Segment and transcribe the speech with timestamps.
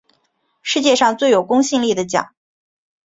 [0.63, 2.33] 世界上最有公信力的奖